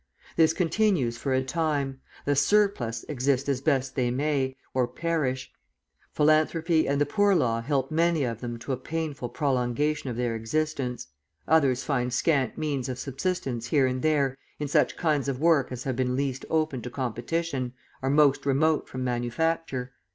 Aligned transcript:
This 0.35 0.51
continues 0.51 1.19
for 1.19 1.31
a 1.31 1.43
time; 1.43 2.01
the 2.25 2.35
"surplus" 2.35 3.05
exist 3.07 3.47
as 3.47 3.61
best 3.61 3.93
they 3.93 4.09
may, 4.09 4.57
or 4.73 4.87
perish; 4.87 5.53
philanthropy 6.11 6.87
and 6.87 6.99
the 6.99 7.05
Poor 7.05 7.35
Law 7.35 7.61
help 7.61 7.91
many 7.91 8.23
of 8.23 8.41
them 8.41 8.57
to 8.61 8.71
a 8.71 8.77
painful 8.77 9.29
prolongation 9.29 10.09
of 10.09 10.17
their 10.17 10.35
existence. 10.35 11.09
Others 11.47 11.83
find 11.83 12.11
scant 12.11 12.57
means 12.57 12.89
of 12.89 12.97
subsistence 12.97 13.67
here 13.67 13.85
and 13.85 14.01
there 14.01 14.35
in 14.57 14.67
such 14.67 14.97
kinds 14.97 15.27
of 15.29 15.39
work 15.39 15.71
as 15.71 15.83
have 15.83 15.97
been 15.97 16.15
least 16.15 16.45
open 16.49 16.81
to 16.81 16.89
competition, 16.89 17.73
are 18.01 18.09
most 18.09 18.43
remote 18.43 18.89
from 18.89 19.03
manufacture. 19.03 19.93